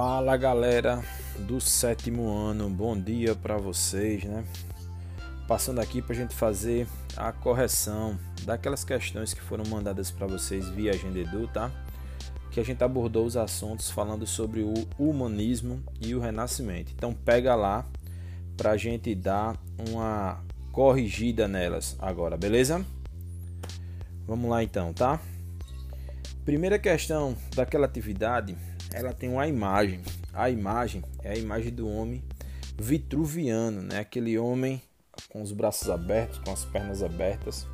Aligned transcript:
Fala 0.00 0.36
galera 0.36 1.02
do 1.40 1.60
sétimo 1.60 2.30
ano, 2.32 2.70
bom 2.70 2.96
dia 2.96 3.34
para 3.34 3.56
vocês, 3.56 4.22
né? 4.22 4.44
Passando 5.48 5.80
aqui 5.80 6.00
para 6.00 6.12
a 6.12 6.16
gente 6.16 6.36
fazer 6.36 6.86
a 7.16 7.32
correção 7.32 8.16
daquelas 8.44 8.84
questões 8.84 9.34
que 9.34 9.40
foram 9.40 9.64
mandadas 9.66 10.08
para 10.08 10.24
vocês 10.28 10.68
via 10.68 10.92
Agenda 10.92 11.18
Edu, 11.18 11.48
tá? 11.48 11.72
Que 12.52 12.60
a 12.60 12.64
gente 12.64 12.84
abordou 12.84 13.26
os 13.26 13.36
assuntos 13.36 13.90
falando 13.90 14.24
sobre 14.24 14.60
o 14.60 14.72
humanismo 14.96 15.82
e 16.00 16.14
o 16.14 16.20
renascimento. 16.20 16.92
Então 16.94 17.12
pega 17.12 17.56
lá 17.56 17.84
para 18.56 18.70
a 18.70 18.76
gente 18.76 19.12
dar 19.16 19.56
uma 19.90 20.38
corrigida 20.70 21.48
nelas 21.48 21.96
agora, 21.98 22.36
beleza? 22.36 22.86
Vamos 24.28 24.48
lá 24.48 24.62
então, 24.62 24.92
tá? 24.92 25.20
Primeira 26.44 26.78
questão 26.78 27.36
daquela 27.56 27.86
atividade 27.86 28.56
ela 28.92 29.12
tem 29.12 29.28
uma 29.28 29.46
imagem. 29.46 30.00
A 30.32 30.50
imagem 30.50 31.02
é 31.22 31.32
a 31.32 31.36
imagem 31.36 31.72
do 31.72 31.88
homem 31.88 32.22
vitruviano, 32.76 33.82
né? 33.82 33.98
Aquele 33.98 34.38
homem 34.38 34.80
com 35.30 35.42
os 35.42 35.52
braços 35.52 35.90
abertos, 35.90 36.38
com 36.38 36.52
as 36.52 36.64
pernas 36.64 37.02
abertas. 37.02 37.66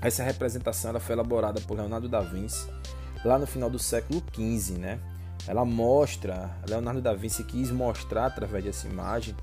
Essa 0.00 0.22
representação 0.22 0.90
ela 0.90 1.00
foi 1.00 1.14
elaborada 1.14 1.60
por 1.60 1.76
Leonardo 1.76 2.08
da 2.08 2.20
Vinci 2.20 2.68
lá 3.24 3.38
no 3.38 3.46
final 3.46 3.68
do 3.68 3.78
século 3.78 4.22
XV, 4.32 4.78
né? 4.78 5.00
Ela 5.46 5.64
mostra, 5.64 6.50
Leonardo 6.68 7.00
da 7.00 7.14
Vinci 7.14 7.44
quis 7.44 7.70
mostrar 7.70 8.26
através 8.26 8.64
dessa 8.64 8.86
imagem 8.86 9.34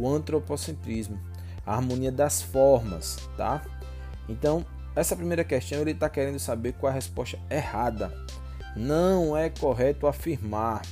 o 0.00 0.08
antropocentrismo, 0.08 1.18
a 1.66 1.74
harmonia 1.74 2.12
das 2.12 2.40
formas, 2.40 3.16
tá? 3.36 3.62
Então, 4.28 4.64
essa 4.94 5.16
primeira 5.16 5.44
questão 5.44 5.80
ele 5.80 5.92
está 5.92 6.08
querendo 6.08 6.38
saber 6.38 6.72
qual 6.74 6.90
é 6.90 6.92
a 6.92 6.94
resposta 6.94 7.38
errada 7.50 8.12
não 8.76 9.36
é 9.36 9.48
correto 9.48 10.06
afirmar. 10.06 10.82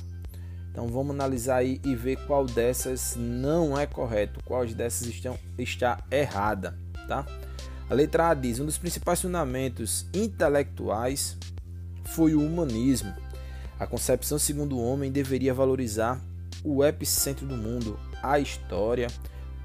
Então 0.71 0.87
vamos 0.87 1.11
analisar 1.11 1.57
aí 1.57 1.81
e 1.83 1.95
ver 1.95 2.17
qual 2.27 2.45
dessas 2.45 3.15
não 3.17 3.77
é 3.77 3.87
correto, 3.87 4.39
qual 4.45 4.65
dessas 4.65 5.07
estão, 5.07 5.37
está 5.57 6.03
errada, 6.11 6.77
tá? 7.07 7.25
A 7.89 7.93
letra 7.93 8.29
A 8.29 8.33
diz: 8.33 8.59
um 8.59 8.65
dos 8.65 8.77
principais 8.77 9.21
fundamentos 9.21 10.05
intelectuais 10.13 11.37
foi 12.05 12.35
o 12.35 12.45
humanismo. 12.45 13.13
A 13.79 13.87
concepção 13.87 14.37
segundo 14.37 14.77
o 14.77 14.83
homem 14.83 15.11
deveria 15.11 15.53
valorizar 15.53 16.21
o 16.63 16.83
epicentro 16.83 17.45
do 17.45 17.55
mundo, 17.55 17.99
a 18.21 18.39
história, 18.39 19.07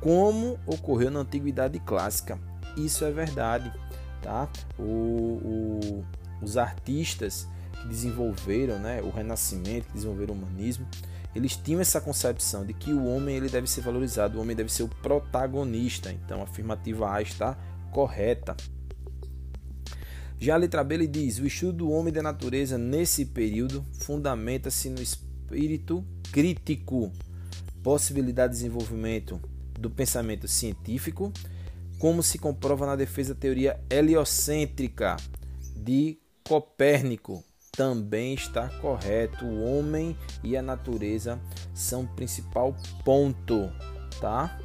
como 0.01 0.59
ocorreu 0.67 1.11
na 1.11 1.21
antiguidade 1.21 1.79
clássica. 1.81 2.39
Isso 2.77 3.05
é 3.05 3.11
verdade, 3.11 3.73
tá? 4.21 4.49
O, 4.79 4.83
o, 4.83 6.05
os 6.43 6.57
artistas 6.57 7.47
que 7.83 7.89
desenvolveram 7.89 8.79
né, 8.79 9.03
o 9.03 9.11
Renascimento, 9.11 9.89
que 9.89 9.95
desenvolveram 9.95 10.35
o 10.35 10.39
humanismo, 10.39 10.87
eles 11.35 11.57
tinham 11.57 11.81
essa 11.81 12.01
concepção 12.01 12.65
de 12.65 12.73
que 12.73 12.93
o 12.93 13.05
homem 13.07 13.37
ele 13.37 13.49
deve 13.49 13.69
ser 13.69 13.81
valorizado, 13.81 14.39
o 14.39 14.41
homem 14.41 14.55
deve 14.55 14.73
ser 14.73 14.85
o 14.85 14.89
protagonista. 14.89 16.13
Então 16.13 16.41
a 16.41 16.45
afirmativa 16.45 17.11
A 17.11 17.21
está 17.23 17.57
correta. 17.91 18.57
Já 20.39 20.55
a 20.55 20.59
letra 20.59 20.85
B 20.85 20.95
ele 20.95 21.07
diz: 21.07 21.39
o 21.39 21.47
estudo 21.47 21.79
do 21.79 21.91
homem 21.91 22.09
e 22.09 22.15
da 22.15 22.23
natureza 22.23 22.77
nesse 22.77 23.25
período 23.25 23.85
fundamenta-se 23.93 24.91
no 24.91 25.01
espírito 25.01 26.05
crítico, 26.31 27.13
possibilidade 27.83 28.53
de 28.53 28.59
desenvolvimento 28.59 29.41
do 29.79 29.91
pensamento 29.91 30.47
científico, 30.47 31.33
como 31.99 32.23
se 32.23 32.39
comprova 32.39 32.87
na 32.87 32.97
defesa 32.97 33.35
da 33.35 33.41
teoria 33.41 33.81
heliocêntrica 33.89 35.17
de 35.77 36.19
Copérnico, 36.45 37.45
também 37.75 38.35
está 38.35 38.69
correto. 38.69 39.47
O 39.47 39.65
homem 39.65 40.15
e 40.45 40.59
a 40.59 40.63
natureza 40.63 41.41
são 41.73 42.03
o 42.03 42.09
principal 42.09 42.77
ponto, 43.03 43.73
tá? 44.21 44.61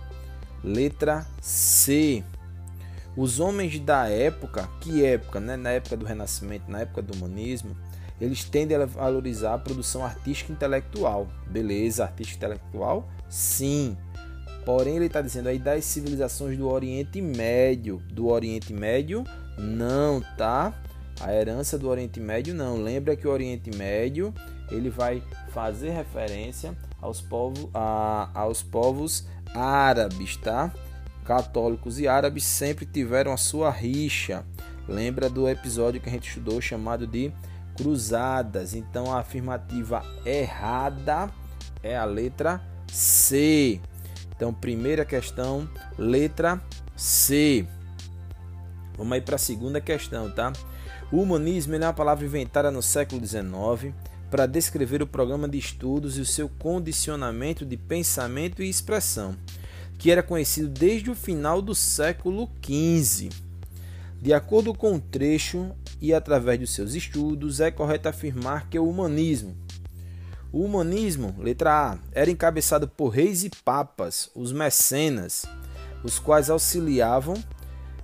Letra 0.61 1.25
C. 1.41 2.21
Os 3.15 3.39
homens 3.39 3.79
da 3.79 4.09
época, 4.09 4.69
que 4.81 5.05
época, 5.05 5.39
né? 5.39 5.55
Na 5.55 5.69
época 5.69 5.95
do 5.95 6.05
Renascimento, 6.05 6.69
na 6.69 6.81
época 6.81 7.01
do 7.01 7.13
humanismo, 7.13 7.77
eles 8.19 8.43
tendem 8.43 8.75
a 8.75 8.85
valorizar 8.85 9.53
a 9.53 9.57
produção 9.57 10.03
artística 10.03 10.51
e 10.51 10.55
intelectual. 10.55 11.29
Beleza, 11.49 12.03
artística 12.03 12.35
e 12.35 12.49
intelectual? 12.49 13.07
Sim. 13.29 13.97
Porém, 14.65 14.97
ele 14.97 15.05
está 15.05 15.21
dizendo 15.21 15.47
aí 15.47 15.57
das 15.57 15.85
civilizações 15.85 16.57
do 16.57 16.67
Oriente 16.67 17.21
Médio. 17.21 18.03
Do 18.11 18.27
Oriente 18.27 18.73
Médio, 18.73 19.23
não, 19.57 20.21
tá? 20.37 20.73
A 21.19 21.33
herança 21.33 21.77
do 21.77 21.89
Oriente 21.89 22.19
Médio 22.19 22.53
não. 22.53 22.81
Lembra 22.81 23.15
que 23.15 23.27
o 23.27 23.31
Oriente 23.31 23.75
Médio 23.75 24.33
ele 24.71 24.89
vai 24.89 25.23
fazer 25.49 25.91
referência 25.91 26.75
aos 27.01 27.23
a, 27.73 28.29
aos 28.33 28.61
povos 28.61 29.27
árabes, 29.53 30.37
tá? 30.37 30.71
Católicos 31.25 31.99
e 31.99 32.07
árabes 32.07 32.43
sempre 32.43 32.85
tiveram 32.85 33.33
a 33.33 33.37
sua 33.37 33.69
rixa. 33.69 34.45
Lembra 34.87 35.29
do 35.29 35.49
episódio 35.49 35.99
que 35.99 36.07
a 36.07 36.11
gente 36.11 36.29
estudou 36.29 36.61
chamado 36.61 37.05
de 37.05 37.31
cruzadas. 37.75 38.73
Então 38.73 39.13
a 39.13 39.19
afirmativa 39.19 40.03
errada 40.25 41.29
é 41.83 41.97
a 41.97 42.05
letra 42.05 42.61
C. 42.87 43.81
Então, 44.35 44.53
primeira 44.53 45.03
questão, 45.03 45.67
letra 45.97 46.61
C. 46.95 47.67
Vamos 48.95 49.13
aí 49.13 49.21
para 49.21 49.35
a 49.35 49.39
segunda 49.39 49.81
questão, 49.81 50.29
tá? 50.31 50.53
O 51.11 51.21
humanismo 51.21 51.75
é 51.75 51.79
uma 51.79 51.93
palavra 51.93 52.25
inventada 52.25 52.71
no 52.71 52.81
século 52.81 53.25
XIX 53.25 53.93
para 54.29 54.45
descrever 54.45 55.01
o 55.01 55.07
programa 55.07 55.47
de 55.47 55.57
estudos 55.57 56.17
e 56.17 56.21
o 56.21 56.25
seu 56.25 56.49
condicionamento 56.49 57.65
de 57.65 57.77
pensamento 57.77 58.61
e 58.61 58.69
expressão, 58.69 59.35
que 59.97 60.11
era 60.11 60.21
conhecido 60.21 60.67
desde 60.67 61.09
o 61.09 61.15
final 61.15 61.61
do 61.61 61.73
século 61.73 62.49
XV. 62.61 63.29
De 64.21 64.33
acordo 64.33 64.73
com 64.73 64.95
o 64.95 64.99
trecho 64.99 65.71
e 66.01 66.13
através 66.13 66.59
dos 66.59 66.71
seus 66.73 66.93
estudos, 66.93 67.59
é 67.59 67.71
correto 67.71 68.09
afirmar 68.09 68.67
que 68.69 68.77
o 68.77 68.87
humanismo 68.87 69.55
o 70.51 70.63
humanismo, 70.63 71.35
letra 71.37 71.91
A, 71.91 71.97
era 72.11 72.31
encabeçado 72.31 72.87
por 72.87 73.09
reis 73.09 73.43
e 73.43 73.49
papas, 73.63 74.29
os 74.33 74.51
mecenas, 74.51 75.45
os 76.03 76.19
quais 76.19 76.49
auxiliavam 76.49 77.35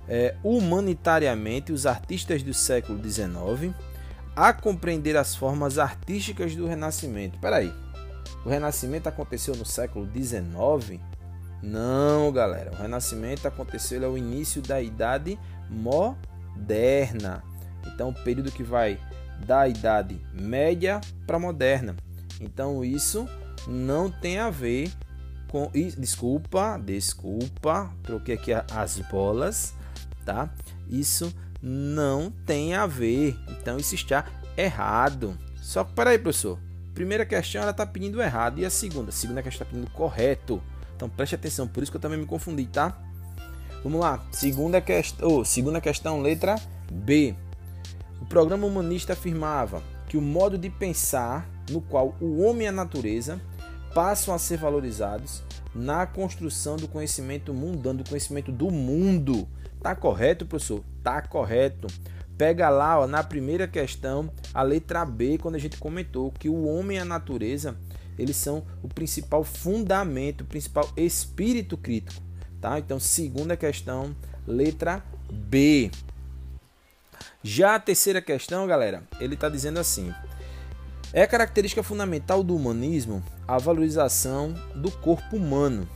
é, 0.08 0.34
humanitariamente 0.42 1.72
os 1.72 1.86
artistas 1.86 2.42
do 2.42 2.52
século 2.52 2.98
XIX 3.02 3.74
a 4.36 4.52
compreender 4.52 5.16
as 5.16 5.34
formas 5.34 5.78
artísticas 5.78 6.54
do 6.56 6.66
Renascimento. 6.66 7.38
Peraí, 7.38 7.72
o 8.44 8.48
Renascimento 8.48 9.08
aconteceu 9.08 9.54
no 9.56 9.64
século 9.64 10.08
XIX? 10.12 11.00
Não, 11.62 12.30
galera. 12.32 12.72
O 12.72 12.82
Renascimento 12.82 13.48
aconteceu 13.48 14.04
ao 14.04 14.18
início 14.18 14.60
da 14.60 14.82
Idade 14.82 15.38
Moderna. 15.70 17.42
Então, 17.86 18.10
o 18.10 18.14
período 18.14 18.52
que 18.52 18.62
vai 18.62 18.98
da 19.46 19.66
Idade 19.68 20.20
Média 20.32 21.00
para 21.26 21.38
Moderna. 21.38 21.96
Então, 22.40 22.84
isso 22.84 23.28
não 23.66 24.10
tem 24.10 24.38
a 24.38 24.50
ver 24.50 24.90
com. 25.48 25.70
Desculpa, 25.72 26.78
desculpa, 26.78 27.90
troquei 28.02 28.34
aqui 28.34 28.52
as 28.52 28.98
bolas 28.98 29.74
tá? 30.24 30.50
Isso 30.88 31.34
não 31.62 32.30
tem 32.44 32.74
a 32.74 32.86
ver. 32.86 33.36
Então 33.48 33.76
isso 33.76 33.94
está 33.94 34.26
errado. 34.56 35.38
Só 35.56 35.84
que 35.84 35.92
peraí, 35.92 36.18
professor. 36.18 36.58
Primeira 36.94 37.26
questão 37.26 37.62
ela 37.62 37.72
está 37.72 37.84
pedindo 37.84 38.22
errado 38.22 38.60
e 38.60 38.64
a 38.64 38.70
segunda, 38.70 39.08
a 39.08 39.12
segunda 39.12 39.42
questão 39.42 39.64
está 39.64 39.74
pedindo 39.74 39.90
correto. 39.90 40.62
Então 40.94 41.08
preste 41.08 41.34
atenção, 41.34 41.66
por 41.66 41.82
isso 41.82 41.90
que 41.90 41.96
eu 41.96 42.00
também 42.00 42.18
me 42.18 42.26
confundi, 42.26 42.66
tá? 42.66 42.96
Vamos 43.82 44.00
lá. 44.00 44.24
Segunda 44.30 44.80
questão, 44.80 45.28
oh, 45.28 45.44
segunda 45.44 45.80
questão, 45.80 46.22
letra 46.22 46.54
B. 46.90 47.34
O 48.20 48.26
programa 48.26 48.66
humanista 48.66 49.12
afirmava 49.12 49.82
que 50.08 50.16
o 50.16 50.22
modo 50.22 50.56
de 50.56 50.70
pensar 50.70 51.48
no 51.68 51.80
qual 51.80 52.14
o 52.20 52.42
homem 52.42 52.66
e 52.66 52.68
a 52.68 52.72
natureza 52.72 53.40
passam 53.92 54.32
a 54.32 54.38
ser 54.38 54.58
valorizados 54.58 55.42
na 55.74 56.06
construção 56.06 56.76
do 56.76 56.86
conhecimento 56.86 57.52
mundano, 57.52 58.02
do 58.02 58.08
conhecimento 58.08 58.52
do 58.52 58.70
mundo, 58.70 59.48
Tá 59.84 59.94
correto, 59.94 60.46
professor? 60.46 60.82
Tá 61.02 61.20
correto. 61.20 61.88
Pega 62.38 62.70
lá, 62.70 63.00
ó, 63.00 63.06
na 63.06 63.22
primeira 63.22 63.68
questão, 63.68 64.32
a 64.54 64.62
letra 64.62 65.04
B, 65.04 65.36
quando 65.36 65.56
a 65.56 65.58
gente 65.58 65.76
comentou 65.76 66.32
que 66.32 66.48
o 66.48 66.64
homem 66.64 66.96
e 66.96 67.00
a 67.00 67.04
natureza, 67.04 67.76
eles 68.18 68.34
são 68.34 68.64
o 68.82 68.88
principal 68.88 69.44
fundamento, 69.44 70.40
o 70.40 70.46
principal 70.46 70.90
espírito 70.96 71.76
crítico, 71.76 72.18
tá? 72.62 72.78
Então, 72.78 72.98
segunda 72.98 73.58
questão, 73.58 74.16
letra 74.46 75.04
B. 75.30 75.90
Já 77.42 77.74
a 77.74 77.78
terceira 77.78 78.22
questão, 78.22 78.66
galera, 78.66 79.02
ele 79.20 79.34
está 79.34 79.50
dizendo 79.50 79.78
assim: 79.78 80.14
é 81.12 81.26
característica 81.26 81.82
fundamental 81.82 82.42
do 82.42 82.56
humanismo 82.56 83.22
a 83.46 83.58
valorização 83.58 84.54
do 84.74 84.90
corpo 84.90 85.36
humano. 85.36 85.86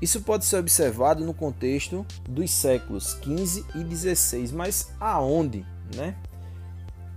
Isso 0.00 0.20
pode 0.20 0.44
ser 0.44 0.56
observado 0.56 1.24
no 1.24 1.32
contexto 1.32 2.04
dos 2.28 2.50
séculos 2.50 3.14
15 3.14 3.64
e 3.74 3.84
16, 3.84 4.52
mas 4.52 4.92
aonde, 5.00 5.64
né? 5.94 6.14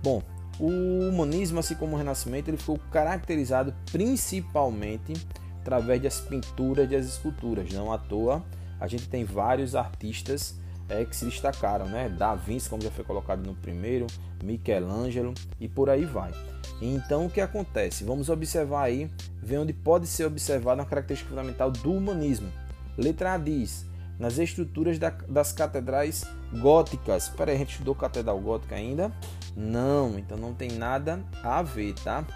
Bom, 0.02 0.22
o 0.58 1.08
humanismo, 1.08 1.60
assim 1.60 1.74
como 1.74 1.94
o 1.94 1.98
Renascimento, 1.98 2.50
ele 2.50 2.56
ficou 2.56 2.78
caracterizado 2.90 3.74
principalmente 3.92 5.14
através 5.60 6.00
das 6.02 6.20
pinturas 6.20 6.86
e 6.86 6.96
das 6.96 7.06
esculturas. 7.06 7.72
Não 7.72 7.92
à 7.92 7.98
toa, 7.98 8.42
a 8.80 8.86
gente 8.86 9.08
tem 9.08 9.24
vários 9.24 9.74
artistas 9.74 10.54
é, 10.88 11.04
que 11.04 11.14
se 11.14 11.26
destacaram, 11.26 11.86
né? 11.86 12.08
Da 12.08 12.34
Vinci, 12.34 12.70
como 12.70 12.82
já 12.82 12.90
foi 12.90 13.04
colocado 13.04 13.44
no 13.46 13.54
primeiro, 13.54 14.06
Michelangelo 14.42 15.34
e 15.60 15.68
por 15.68 15.90
aí 15.90 16.04
vai. 16.04 16.32
Então, 16.80 17.26
o 17.26 17.30
que 17.30 17.40
acontece? 17.40 18.04
Vamos 18.04 18.28
observar 18.28 18.84
aí, 18.84 19.10
ver 19.42 19.58
onde 19.58 19.72
pode 19.72 20.06
ser 20.06 20.24
observada 20.24 20.80
uma 20.80 20.88
característica 20.88 21.28
fundamental 21.28 21.70
do 21.70 21.92
humanismo. 21.92 22.50
Letra 22.98 23.34
A 23.34 23.38
diz: 23.38 23.86
nas 24.18 24.38
estruturas 24.38 24.98
da, 24.98 25.10
das 25.10 25.52
catedrais 25.52 26.24
góticas. 26.60 27.24
Espera 27.24 27.52
aí, 27.52 27.56
a 27.56 27.60
gente 27.60 27.72
estudou 27.72 27.94
catedral 27.94 28.38
gótica 28.40 28.74
ainda? 28.74 29.12
Não, 29.56 30.18
então 30.18 30.36
não 30.36 30.52
tem 30.52 30.72
nada 30.72 31.22
a 31.42 31.62
ver, 31.62 31.94
tá? 31.94 32.26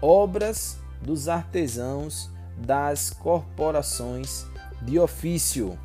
Obras 0.00 0.78
dos 1.02 1.28
artesãos 1.28 2.30
das 2.56 3.10
corporações 3.10 4.46
de 4.82 4.98
ofício. 4.98 5.78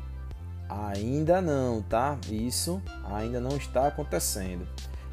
Ainda 0.68 1.40
não, 1.40 1.82
tá? 1.82 2.16
Isso 2.30 2.80
ainda 3.04 3.40
não 3.40 3.56
está 3.56 3.88
acontecendo. 3.88 4.66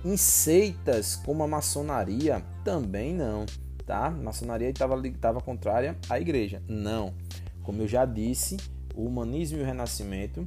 Em 0.06 0.16
seitas 0.16 1.16
como 1.16 1.42
a 1.44 1.48
maçonaria, 1.48 2.44
também 2.64 3.14
não, 3.14 3.46
tá? 3.86 4.12
Maçonaria 4.12 4.70
estava 4.70 5.42
contrária 5.42 5.98
à 6.08 6.20
igreja. 6.20 6.62
Não. 6.68 7.14
Como 7.64 7.82
eu 7.82 7.88
já 7.88 8.06
disse, 8.06 8.58
o 8.98 9.06
humanismo 9.06 9.60
e 9.60 9.62
o 9.62 9.66
renascimento, 9.66 10.46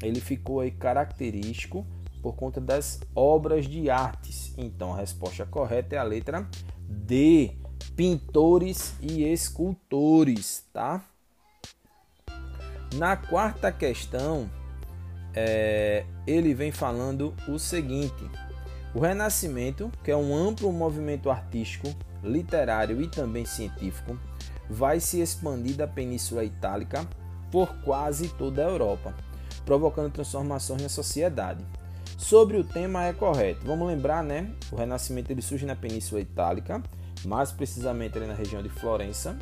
ele 0.00 0.20
ficou 0.20 0.60
aí 0.60 0.70
característico 0.70 1.84
por 2.22 2.36
conta 2.36 2.60
das 2.60 3.00
obras 3.14 3.66
de 3.66 3.90
artes. 3.90 4.54
Então 4.56 4.94
a 4.94 4.96
resposta 4.96 5.44
correta 5.44 5.96
é 5.96 5.98
a 5.98 6.04
letra 6.04 6.48
D, 6.88 7.56
pintores 7.96 8.94
e 9.02 9.24
escultores, 9.24 10.64
tá? 10.72 11.04
Na 12.94 13.16
quarta 13.16 13.72
questão, 13.72 14.48
é, 15.34 16.06
ele 16.26 16.54
vem 16.54 16.70
falando 16.70 17.34
o 17.48 17.58
seguinte: 17.58 18.30
o 18.94 19.00
Renascimento, 19.00 19.90
que 20.04 20.10
é 20.10 20.16
um 20.16 20.34
amplo 20.34 20.72
movimento 20.72 21.30
artístico, 21.30 21.88
literário 22.22 23.02
e 23.02 23.08
também 23.08 23.44
científico, 23.44 24.18
vai 24.70 25.00
se 25.00 25.20
expandir 25.20 25.76
da 25.76 25.86
Península 25.86 26.44
Itálica 26.44 27.06
por 27.50 27.74
quase 27.82 28.28
toda 28.28 28.64
a 28.64 28.68
Europa, 28.68 29.14
provocando 29.64 30.12
transformações 30.12 30.82
na 30.82 30.88
sociedade. 30.88 31.64
Sobre 32.16 32.56
o 32.56 32.64
tema 32.64 33.04
é 33.04 33.12
correto. 33.12 33.64
Vamos 33.64 33.86
lembrar, 33.86 34.24
né? 34.24 34.50
O 34.72 34.76
Renascimento 34.76 35.30
ele 35.30 35.42
surge 35.42 35.64
na 35.64 35.76
Península 35.76 36.20
Itálica, 36.20 36.82
mais 37.24 37.52
precisamente 37.52 38.16
ali 38.18 38.26
na 38.26 38.34
região 38.34 38.62
de 38.62 38.68
Florença, 38.68 39.38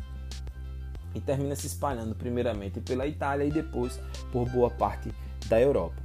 e 1.15 1.19
termina 1.19 1.55
se 1.55 1.67
espalhando 1.67 2.13
primeiramente 2.15 2.79
pela 2.79 3.07
Itália 3.07 3.45
e 3.45 3.51
depois 3.51 3.99
por 4.31 4.47
boa 4.49 4.69
parte 4.69 5.11
da 5.47 5.59
Europa. 5.59 5.95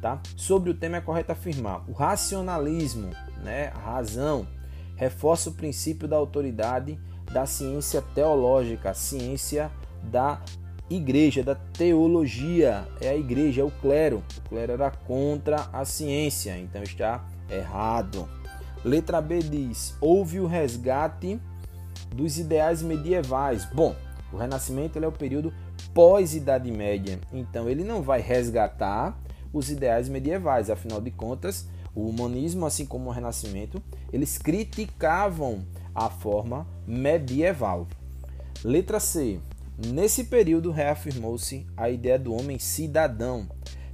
Tá? 0.00 0.20
Sobre 0.36 0.70
o 0.70 0.74
tema 0.74 0.96
é 0.96 1.00
correto 1.00 1.32
afirmar: 1.32 1.84
o 1.88 1.92
racionalismo, 1.92 3.10
né, 3.44 3.68
a 3.74 3.78
razão, 3.78 4.46
reforça 4.96 5.50
o 5.50 5.54
princípio 5.54 6.08
da 6.08 6.16
autoridade 6.16 6.98
da 7.32 7.46
ciência 7.46 8.02
teológica, 8.14 8.90
a 8.90 8.94
ciência 8.94 9.70
da 10.02 10.40
igreja, 10.96 11.42
da 11.42 11.54
teologia. 11.54 12.86
É 13.00 13.08
a 13.08 13.16
igreja, 13.16 13.62
é 13.62 13.64
o 13.64 13.70
clero. 13.70 14.22
O 14.38 14.48
clero 14.48 14.72
era 14.72 14.90
contra 14.90 15.68
a 15.72 15.84
ciência, 15.84 16.56
então 16.58 16.82
está 16.82 17.24
errado. 17.50 18.28
Letra 18.84 19.20
B 19.20 19.40
diz: 19.40 19.96
houve 20.00 20.40
o 20.40 20.46
resgate 20.46 21.40
dos 22.14 22.38
ideais 22.38 22.82
medievais. 22.82 23.64
Bom, 23.72 23.94
o 24.32 24.36
Renascimento 24.36 24.98
é 24.98 25.06
o 25.06 25.12
período 25.12 25.52
pós-Idade 25.94 26.70
Média, 26.70 27.18
então 27.32 27.68
ele 27.68 27.84
não 27.84 28.02
vai 28.02 28.20
resgatar 28.20 29.18
os 29.52 29.70
ideais 29.70 30.08
medievais, 30.08 30.70
afinal 30.70 31.00
de 31.00 31.10
contas, 31.10 31.68
o 31.94 32.08
humanismo, 32.08 32.64
assim 32.64 32.86
como 32.86 33.10
o 33.10 33.12
Renascimento, 33.12 33.82
eles 34.10 34.38
criticavam 34.38 35.62
a 35.94 36.08
forma 36.08 36.66
medieval. 36.86 37.86
Letra 38.64 38.98
C. 38.98 39.38
Nesse 39.88 40.24
período 40.24 40.70
reafirmou-se 40.70 41.66
a 41.76 41.90
ideia 41.90 42.18
do 42.18 42.32
homem 42.32 42.58
cidadão. 42.58 43.48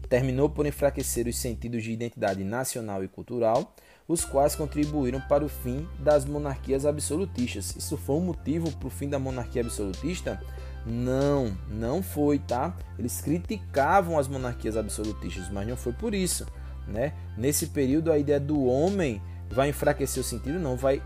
Terminou 0.08 0.48
por 0.48 0.66
enfraquecer 0.66 1.26
os 1.26 1.38
sentidos 1.38 1.82
de 1.82 1.92
identidade 1.92 2.44
nacional 2.44 3.02
e 3.02 3.08
cultural, 3.08 3.74
os 4.06 4.24
quais 4.24 4.54
contribuíram 4.54 5.20
para 5.22 5.44
o 5.44 5.48
fim 5.48 5.88
das 5.98 6.24
monarquias 6.24 6.84
absolutistas. 6.84 7.74
Isso 7.76 7.96
foi 7.96 8.16
um 8.16 8.20
motivo 8.20 8.70
para 8.76 8.86
o 8.86 8.90
fim 8.90 9.08
da 9.08 9.18
monarquia 9.18 9.62
absolutista? 9.62 10.40
Não, 10.86 11.56
não 11.70 12.02
foi, 12.02 12.38
tá? 12.38 12.76
Eles 12.98 13.20
criticavam 13.20 14.18
as 14.18 14.28
monarquias 14.28 14.76
absolutistas, 14.76 15.50
mas 15.50 15.66
não 15.66 15.76
foi 15.76 15.92
por 15.92 16.14
isso, 16.14 16.46
né? 16.86 17.12
Nesse 17.36 17.66
período 17.68 18.12
a 18.12 18.18
ideia 18.18 18.40
do 18.40 18.64
homem 18.64 19.20
vai 19.50 19.70
enfraquecer 19.70 20.22
o 20.22 20.24
sentido, 20.26 20.58
não, 20.58 20.76
vai 20.76 21.02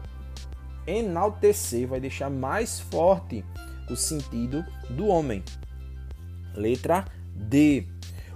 enaltecer, 0.87 1.87
vai 1.87 2.01
deixar 2.01 2.31
mais 2.31 2.81
forte 2.81 3.45
o 3.91 3.97
sentido 3.97 4.65
do 4.91 5.07
homem. 5.07 5.43
Letra 6.55 7.05
D. 7.35 7.87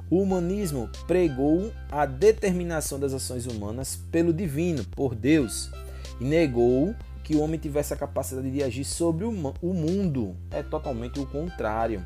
O 0.08 0.20
humanismo 0.22 0.88
pregou 1.06 1.72
a 1.90 2.06
determinação 2.06 2.98
das 2.98 3.12
ações 3.12 3.46
humanas 3.46 3.98
pelo 4.10 4.32
divino, 4.32 4.84
por 4.84 5.14
Deus, 5.14 5.68
e 6.20 6.24
negou 6.24 6.94
que 7.24 7.34
o 7.34 7.40
homem 7.40 7.58
tivesse 7.58 7.92
a 7.92 7.96
capacidade 7.96 8.48
de 8.48 8.62
agir 8.62 8.84
sobre 8.84 9.24
o 9.24 9.32
mundo. 9.32 10.36
É 10.50 10.62
totalmente 10.62 11.18
o 11.18 11.26
contrário, 11.26 12.04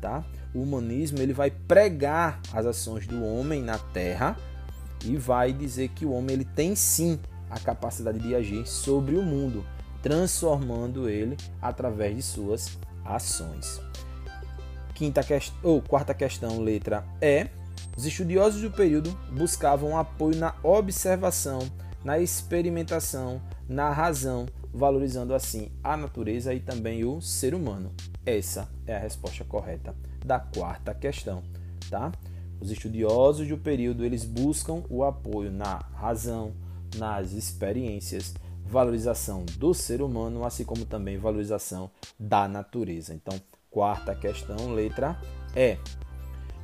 tá? 0.00 0.24
O 0.54 0.62
humanismo 0.62 1.18
ele 1.18 1.34
vai 1.34 1.50
pregar 1.50 2.40
as 2.52 2.64
ações 2.64 3.06
do 3.06 3.22
homem 3.22 3.62
na 3.62 3.78
terra 3.78 4.34
e 5.04 5.16
vai 5.16 5.52
dizer 5.52 5.88
que 5.88 6.06
o 6.06 6.12
homem 6.12 6.36
ele 6.36 6.44
tem 6.44 6.74
sim 6.74 7.18
a 7.50 7.60
capacidade 7.60 8.18
de 8.18 8.34
agir 8.34 8.66
sobre 8.66 9.14
o 9.14 9.22
mundo, 9.22 9.62
transformando 10.02 11.08
ele 11.08 11.36
através 11.60 12.16
de 12.16 12.22
suas 12.22 12.78
ações. 13.04 13.80
Quinta 14.94 15.22
questão, 15.22 15.56
ou 15.62 15.80
quarta 15.80 16.12
questão, 16.12 16.60
letra 16.60 17.04
E. 17.20 17.46
Os 17.96 18.06
estudiosos 18.06 18.62
do 18.62 18.70
período 18.70 19.10
buscavam 19.30 19.98
apoio 19.98 20.36
na 20.36 20.54
observação, 20.62 21.60
na 22.02 22.18
experimentação, 22.18 23.40
na 23.68 23.90
razão, 23.90 24.46
valorizando 24.72 25.34
assim 25.34 25.70
a 25.84 25.96
natureza 25.96 26.54
e 26.54 26.60
também 26.60 27.04
o 27.04 27.20
ser 27.20 27.54
humano. 27.54 27.92
Essa 28.24 28.68
é 28.86 28.96
a 28.96 28.98
resposta 28.98 29.44
correta 29.44 29.94
da 30.24 30.40
quarta 30.40 30.94
questão, 30.94 31.42
tá? 31.90 32.10
Os 32.60 32.70
estudiosos 32.70 33.46
do 33.46 33.58
período 33.58 34.04
eles 34.04 34.24
buscam 34.24 34.84
o 34.88 35.04
apoio 35.04 35.50
na 35.50 35.78
razão, 35.94 36.54
nas 36.96 37.32
experiências, 37.32 38.34
valorização 38.72 39.44
do 39.58 39.72
ser 39.74 40.02
humano, 40.02 40.44
assim 40.44 40.64
como 40.64 40.84
também 40.84 41.18
valorização 41.18 41.90
da 42.18 42.48
natureza. 42.48 43.14
Então, 43.14 43.38
quarta 43.70 44.14
questão, 44.14 44.74
letra 44.74 45.16
E. 45.54 45.76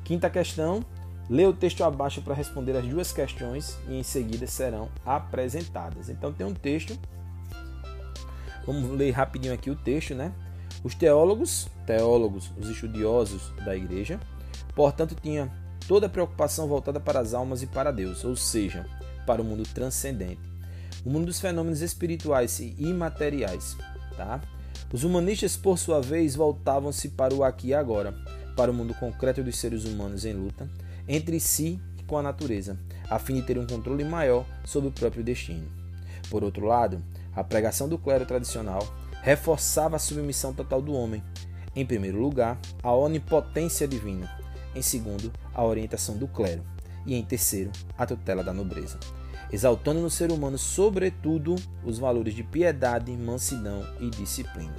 Quinta 0.05 0.31
questão, 0.31 0.83
lê 1.29 1.47
o 1.47 1.53
texto 1.53 1.85
abaixo 1.85 2.23
para 2.23 2.35
responder 2.35 2.77
as 2.77 2.87
duas 2.87 3.13
questões 3.13 3.79
e 3.89 3.95
em 3.95 4.03
seguida 4.03 4.47
serão 4.47 4.89
apresentadas. 5.05 6.09
Então, 6.09 6.33
tem 6.33 6.47
um 6.47 6.55
texto 6.55 6.99
Vamos 8.69 8.91
ler 8.91 9.13
rapidinho 9.13 9.55
aqui 9.55 9.71
o 9.71 9.75
texto, 9.75 10.15
né? 10.15 10.31
Os 10.85 10.95
teólogos, 10.95 11.69
teólogos, 11.87 12.53
os 12.59 12.69
estudiosos 12.69 13.51
da 13.65 13.75
igreja, 13.75 14.21
portanto, 14.75 15.15
tinha 15.15 15.51
toda 15.89 16.05
a 16.05 16.11
preocupação 16.11 16.69
voltada 16.69 17.01
para 17.01 17.19
as 17.19 17.33
almas 17.33 17.63
e 17.63 17.67
para 17.67 17.91
Deus, 17.91 18.23
ou 18.27 18.37
seja, 18.37 18.85
para 19.27 19.41
o 19.41 19.45
mundo 19.45 19.63
transcendente, 19.73 20.43
o 21.09 21.11
mundo 21.11 21.25
dos 21.25 21.41
fenômenos 21.41 21.81
espirituais 21.81 22.61
e 22.61 22.77
imateriais, 22.79 23.79
tá? 24.15 24.43
Os 24.93 25.05
humanistas, 25.05 25.57
por 25.57 25.79
sua 25.79 26.03
vez, 26.03 26.37
voltavam-se 26.37 27.09
para 27.09 27.35
o 27.35 27.43
aqui 27.43 27.69
e 27.69 27.75
agora, 27.75 28.15
para 28.55 28.71
o 28.71 28.75
mundo 28.75 28.93
concreto 28.93 29.43
dos 29.43 29.57
seres 29.57 29.87
humanos 29.87 30.27
em 30.27 30.35
luta 30.35 30.69
entre 31.09 31.41
si 31.41 31.81
e 31.99 32.03
com 32.03 32.19
a 32.19 32.23
natureza, 32.23 32.79
a 33.09 33.19
fim 33.19 33.37
de 33.37 33.43
ter 33.43 33.59
um 33.59 33.67
controle 33.67 34.05
maior 34.05 34.45
sobre 34.67 34.91
o 34.91 34.93
próprio 34.93 35.25
destino. 35.25 35.67
Por 36.29 36.45
outro 36.45 36.67
lado, 36.67 37.03
a 37.35 37.43
pregação 37.43 37.89
do 37.89 37.97
clero 37.97 38.27
tradicional 38.27 38.87
reforçava 39.23 39.97
a 39.97 39.99
submissão 39.99 40.53
total 40.53 40.83
do 40.83 40.93
homem. 40.93 41.25
Em 41.75 41.87
primeiro 41.87 42.21
lugar, 42.21 42.61
a 42.83 42.93
onipotência 42.93 43.89
divina. 43.89 44.31
Em 44.75 44.83
segundo, 44.83 45.33
a 45.55 45.65
orientação 45.65 46.19
do 46.19 46.29
clero. 46.29 46.63
E 47.07 47.15
em 47.15 47.25
terceiro, 47.25 47.71
a 47.97 48.05
tutela 48.05 48.45
da 48.45 48.53
nobreza. 48.53 48.99
Exaltando 49.51 50.01
no 50.01 50.11
ser 50.11 50.31
humano, 50.31 50.59
sobretudo, 50.59 51.57
os 51.85 51.99
valores 51.99 52.35
de 52.35 52.43
piedade, 52.43 53.17
mansidão 53.17 53.83
e 54.01 54.11
disciplina. 54.11 54.77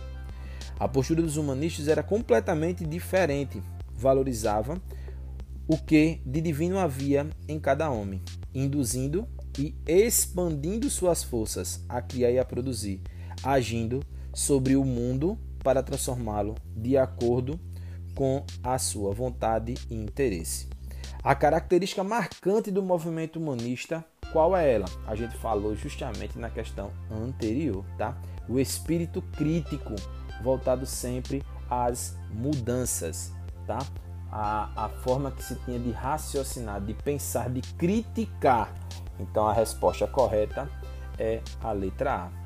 A 0.79 0.87
postura 0.87 1.21
dos 1.21 1.37
humanistas 1.37 1.87
era 1.87 2.03
completamente 2.03 2.85
diferente. 2.85 3.61
Valorizava 3.91 4.81
o 5.67 5.77
que 5.77 6.21
de 6.25 6.39
divino 6.39 6.79
havia 6.79 7.29
em 7.47 7.59
cada 7.59 7.89
homem, 7.89 8.21
induzindo 8.53 9.27
e 9.57 9.75
expandindo 9.85 10.89
suas 10.89 11.23
forças 11.23 11.83
a 11.89 12.01
criar 12.01 12.31
e 12.31 12.39
a 12.39 12.45
produzir, 12.45 13.01
agindo 13.43 14.01
sobre 14.33 14.75
o 14.75 14.85
mundo 14.85 15.37
para 15.63 15.83
transformá-lo 15.83 16.55
de 16.75 16.97
acordo 16.97 17.59
com 18.15 18.45
a 18.63 18.77
sua 18.77 19.13
vontade 19.13 19.75
e 19.89 19.95
interesse. 19.95 20.67
A 21.21 21.35
característica 21.35 22.03
marcante 22.03 22.71
do 22.71 22.81
movimento 22.81 23.37
humanista, 23.37 24.05
qual 24.31 24.55
é 24.55 24.73
ela? 24.73 24.85
A 25.07 25.15
gente 25.15 25.35
falou 25.37 25.75
justamente 25.75 26.37
na 26.37 26.49
questão 26.49 26.91
anterior, 27.11 27.83
tá? 27.97 28.17
O 28.47 28.59
espírito 28.59 29.21
crítico, 29.21 29.95
voltado 30.41 30.85
sempre 30.85 31.43
às 31.69 32.15
mudanças, 32.31 33.33
tá? 33.65 33.79
A, 34.31 34.85
a 34.85 34.89
forma 34.89 35.31
que 35.31 35.43
se 35.43 35.55
tinha 35.65 35.79
de 35.79 35.91
raciocinar, 35.91 36.81
de 36.81 36.93
pensar, 36.93 37.49
de 37.49 37.61
criticar. 37.61 38.73
Então 39.19 39.47
a 39.47 39.53
resposta 39.53 40.07
correta 40.07 40.69
é 41.17 41.41
a 41.61 41.71
letra 41.71 42.25
A. 42.25 42.39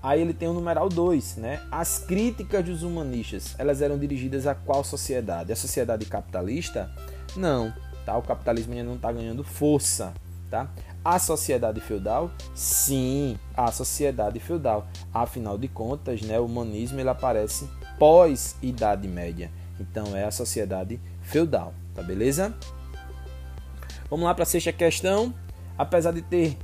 Aí 0.00 0.20
ele 0.20 0.32
tem 0.32 0.48
o 0.48 0.52
numeral 0.52 0.88
2, 0.88 1.36
né? 1.36 1.60
As 1.72 1.98
críticas 1.98 2.64
dos 2.64 2.82
humanistas, 2.84 3.56
elas 3.58 3.82
eram 3.82 3.98
dirigidas 3.98 4.46
a 4.46 4.54
qual 4.54 4.84
sociedade? 4.84 5.52
A 5.52 5.56
sociedade 5.56 6.06
capitalista? 6.06 6.90
Não, 7.36 7.74
tá? 8.06 8.16
O 8.16 8.22
capitalismo 8.22 8.72
ainda 8.72 8.84
não 8.84 8.94
está 8.94 9.10
ganhando 9.10 9.42
força, 9.42 10.14
tá? 10.48 10.70
A 11.10 11.18
sociedade 11.18 11.80
feudal? 11.80 12.30
Sim, 12.54 13.38
a 13.56 13.72
sociedade 13.72 14.38
feudal. 14.38 14.86
Afinal 15.10 15.56
de 15.56 15.66
contas, 15.66 16.20
né, 16.20 16.38
o 16.38 16.44
humanismo 16.44 17.00
ele 17.00 17.08
aparece 17.08 17.66
pós 17.98 18.54
Idade 18.60 19.08
Média. 19.08 19.50
Então 19.80 20.14
é 20.14 20.24
a 20.24 20.30
sociedade 20.30 21.00
feudal, 21.22 21.72
tá 21.94 22.02
beleza? 22.02 22.54
Vamos 24.10 24.26
lá 24.26 24.34
para 24.34 24.42
a 24.42 24.46
sexta 24.46 24.70
questão. 24.70 25.32
Apesar 25.78 26.12
de 26.12 26.20
ter 26.20 26.58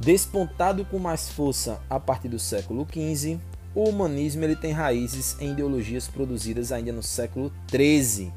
Despontado 0.00 0.84
com 0.84 0.98
mais 0.98 1.28
força 1.28 1.80
a 1.88 2.00
partir 2.00 2.28
do 2.28 2.40
século 2.40 2.84
XV, 2.92 3.38
o 3.72 3.88
humanismo 3.88 4.42
ele 4.42 4.56
tem 4.56 4.72
raízes 4.72 5.40
em 5.40 5.52
ideologias 5.52 6.08
produzidas 6.08 6.72
ainda 6.72 6.90
no 6.90 7.04
século 7.04 7.52
XIII, 7.70 8.32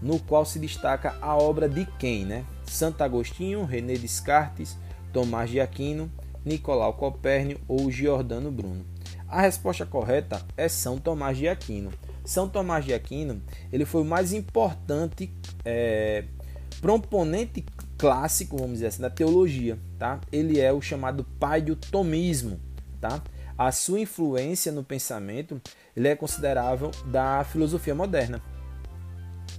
no 0.00 0.20
qual 0.20 0.44
se 0.44 0.60
destaca 0.60 1.16
a 1.20 1.36
obra 1.36 1.68
de 1.68 1.84
quem? 1.98 2.24
Né? 2.24 2.44
Santo 2.66 3.02
Agostinho, 3.02 3.64
René 3.64 3.94
Descartes, 3.94 4.76
Tomás 5.12 5.50
de 5.50 5.60
Aquino, 5.60 6.10
Nicolau 6.44 6.94
Copérnico 6.94 7.60
ou 7.68 7.90
Giordano 7.90 8.50
Bruno. 8.50 8.84
A 9.28 9.40
resposta 9.40 9.86
correta 9.86 10.44
é 10.56 10.68
São 10.68 10.98
Tomás 10.98 11.36
de 11.36 11.48
Aquino. 11.48 11.90
São 12.24 12.48
Tomás 12.48 12.84
de 12.84 12.94
Aquino 12.94 13.42
ele 13.72 13.84
foi 13.84 14.02
o 14.02 14.04
mais 14.04 14.32
importante 14.32 15.32
é, 15.64 16.24
proponente 16.80 17.64
clássico, 17.96 18.56
vamos 18.56 18.74
dizer 18.74 18.86
assim, 18.88 19.02
da 19.02 19.10
teologia, 19.10 19.78
tá? 19.98 20.20
Ele 20.30 20.60
é 20.60 20.72
o 20.72 20.80
chamado 20.80 21.24
pai 21.38 21.62
do 21.62 21.74
tomismo, 21.74 22.60
tá? 23.00 23.22
A 23.56 23.70
sua 23.70 24.00
influência 24.00 24.72
no 24.72 24.82
pensamento, 24.82 25.60
ele 25.96 26.08
é 26.08 26.16
considerável 26.16 26.90
da 27.06 27.44
filosofia 27.44 27.94
moderna. 27.94 28.42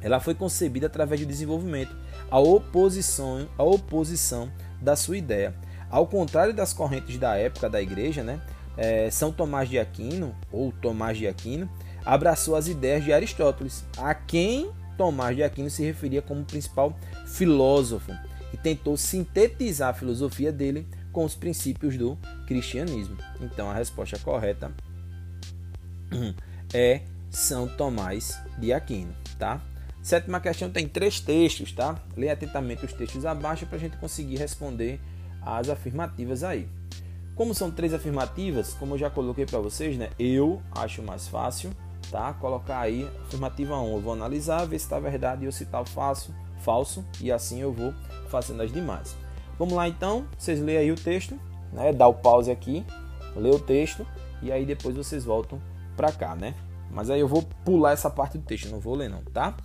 Ela 0.01 0.19
foi 0.19 0.35
concebida 0.35 0.87
através 0.87 1.21
do 1.21 1.25
desenvolvimento, 1.25 1.95
a 2.29 2.39
oposição, 2.39 3.47
a 3.57 3.63
oposição 3.63 4.51
da 4.81 4.95
sua 4.95 5.17
ideia. 5.17 5.55
Ao 5.89 6.05
contrário 6.07 6.53
das 6.53 6.73
correntes 6.73 7.17
da 7.17 7.35
época 7.35 7.69
da 7.69 7.81
igreja, 7.81 8.23
né? 8.23 8.41
É, 8.77 9.09
São 9.09 9.31
Tomás 9.31 9.69
de 9.69 9.79
Aquino, 9.79 10.35
ou 10.51 10.71
Tomás 10.71 11.17
de 11.17 11.27
Aquino, 11.27 11.69
abraçou 12.05 12.55
as 12.55 12.67
ideias 12.67 13.03
de 13.03 13.13
Aristóteles, 13.13 13.85
a 13.97 14.13
quem 14.13 14.71
Tomás 14.97 15.35
de 15.35 15.43
Aquino 15.43 15.69
se 15.69 15.83
referia 15.83 16.21
como 16.21 16.43
principal 16.43 16.97
filósofo 17.25 18.11
e 18.53 18.57
tentou 18.57 18.97
sintetizar 18.97 19.89
a 19.89 19.93
filosofia 19.93 20.51
dele 20.51 20.87
com 21.11 21.23
os 21.23 21.35
princípios 21.35 21.97
do 21.97 22.17
cristianismo. 22.45 23.17
Então 23.41 23.69
a 23.69 23.73
resposta 23.73 24.19
correta 24.19 24.71
é 26.73 27.01
São 27.29 27.67
Tomás 27.67 28.39
de 28.57 28.73
Aquino, 28.73 29.15
tá? 29.39 29.61
Sétima 30.05 30.39
questão 30.39 30.69
tem 30.69 30.87
três 30.87 31.19
textos, 31.19 31.71
tá? 31.71 31.95
Leia 32.15 32.33
atentamente 32.33 32.85
os 32.85 32.93
textos 32.93 33.25
abaixo 33.25 33.65
para 33.65 33.77
a 33.77 33.79
gente 33.79 33.97
conseguir 33.97 34.35
responder 34.35 35.01
as 35.41 35.67
afirmativas 35.67 36.43
aí. 36.43 36.69
Como 37.33 37.55
são 37.55 37.71
três 37.71 37.91
afirmativas, 37.91 38.75
como 38.75 38.93
eu 38.93 38.99
já 38.99 39.09
coloquei 39.09 39.47
para 39.47 39.57
vocês, 39.57 39.97
né? 39.97 40.11
Eu 40.19 40.61
acho 40.73 41.01
mais 41.01 41.27
fácil, 41.27 41.71
tá? 42.11 42.33
Colocar 42.33 42.81
aí 42.81 43.09
afirmativa 43.25 43.81
1, 43.81 43.93
eu 43.95 43.99
vou 43.99 44.13
analisar, 44.13 44.67
ver 44.67 44.77
se 44.77 44.85
está 44.85 44.99
verdade 44.99 45.41
e 45.41 45.47
eu 45.47 45.51
citar 45.51 45.83
falso, 45.87 46.31
falso 46.59 47.03
e 47.19 47.31
assim 47.31 47.61
eu 47.61 47.73
vou 47.73 47.91
fazendo 48.29 48.61
as 48.61 48.71
demais. 48.71 49.15
Vamos 49.57 49.73
lá 49.73 49.87
então, 49.87 50.27
vocês 50.37 50.61
leem 50.61 50.77
aí 50.77 50.91
o 50.91 50.95
texto, 50.95 51.35
né? 51.73 51.91
Dá 51.91 52.07
o 52.07 52.13
pause 52.13 52.51
aqui, 52.51 52.85
lê 53.35 53.49
o 53.49 53.57
texto 53.57 54.05
e 54.43 54.51
aí 54.51 54.67
depois 54.67 54.95
vocês 54.95 55.25
voltam 55.25 55.59
para 55.97 56.11
cá, 56.11 56.35
né? 56.35 56.53
Mas 56.91 57.09
aí 57.09 57.19
eu 57.19 57.27
vou 57.27 57.41
pular 57.65 57.93
essa 57.93 58.11
parte 58.11 58.37
do 58.37 58.45
texto, 58.45 58.69
não 58.69 58.79
vou 58.79 58.93
ler 58.93 59.09
não, 59.09 59.23
tá? 59.23 59.55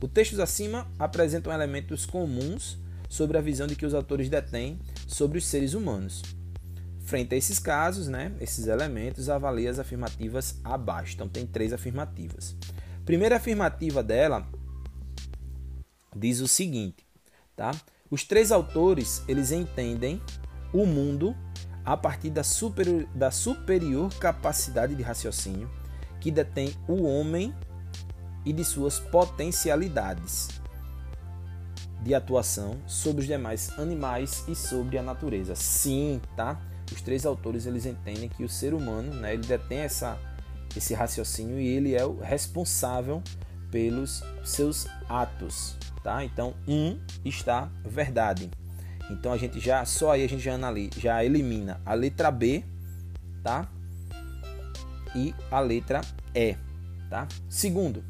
Os 0.00 0.10
textos 0.10 0.40
acima 0.40 0.90
apresentam 0.98 1.52
elementos 1.52 2.06
comuns 2.06 2.78
sobre 3.08 3.36
a 3.36 3.40
visão 3.40 3.66
de 3.66 3.76
que 3.76 3.84
os 3.84 3.92
autores 3.92 4.28
detêm 4.28 4.78
sobre 5.06 5.36
os 5.38 5.44
seres 5.44 5.74
humanos. 5.74 6.22
Frente 7.00 7.34
a 7.34 7.38
esses 7.38 7.58
casos, 7.58 8.06
né, 8.06 8.32
esses 8.40 8.66
elementos, 8.66 9.28
avalie 9.28 9.66
as 9.66 9.78
afirmativas 9.78 10.60
abaixo. 10.62 11.14
Então 11.14 11.28
tem 11.28 11.44
três 11.44 11.72
afirmativas. 11.72 12.56
Primeira 13.04 13.36
afirmativa 13.36 14.02
dela 14.02 14.46
diz 16.16 16.40
o 16.40 16.48
seguinte, 16.48 17.04
tá? 17.56 17.72
Os 18.10 18.24
três 18.24 18.52
autores 18.52 19.22
eles 19.28 19.52
entendem 19.52 20.20
o 20.72 20.86
mundo 20.86 21.36
a 21.84 21.96
partir 21.96 22.30
da 22.30 22.44
superior, 22.44 23.06
da 23.14 23.30
superior 23.30 24.12
capacidade 24.18 24.94
de 24.94 25.02
raciocínio 25.02 25.68
que 26.20 26.30
detém 26.30 26.74
o 26.86 27.02
homem 27.02 27.54
e 28.44 28.52
de 28.52 28.64
suas 28.64 28.98
potencialidades 28.98 30.60
de 32.02 32.14
atuação 32.14 32.78
sobre 32.86 33.20
os 33.22 33.26
demais 33.26 33.78
animais 33.78 34.44
e 34.48 34.54
sobre 34.54 34.98
a 34.98 35.02
natureza. 35.02 35.54
Sim, 35.54 36.20
tá? 36.36 36.60
Os 36.90 37.00
três 37.00 37.26
autores 37.26 37.66
eles 37.66 37.86
entendem 37.86 38.28
que 38.28 38.42
o 38.42 38.48
ser 38.48 38.74
humano, 38.74 39.12
né, 39.14 39.34
ele 39.34 39.46
detém 39.46 39.78
essa, 39.78 40.18
esse 40.76 40.94
raciocínio 40.94 41.60
e 41.60 41.68
ele 41.68 41.94
é 41.94 42.04
o 42.04 42.18
responsável 42.18 43.22
pelos 43.70 44.22
seus 44.44 44.86
atos, 45.08 45.76
tá? 46.02 46.24
Então, 46.24 46.54
um 46.66 46.98
está 47.24 47.70
verdade. 47.84 48.50
Então 49.10 49.32
a 49.32 49.36
gente 49.36 49.60
já 49.60 49.84
só 49.84 50.12
aí 50.12 50.24
a 50.24 50.28
gente 50.28 50.42
já 50.42 50.54
analisa, 50.54 50.98
já 50.98 51.24
elimina 51.24 51.80
a 51.84 51.94
letra 51.94 52.30
B, 52.30 52.64
tá? 53.42 53.68
E 55.14 55.34
a 55.50 55.60
letra 55.60 56.00
E, 56.34 56.56
tá? 57.08 57.26
Segundo, 57.48 58.04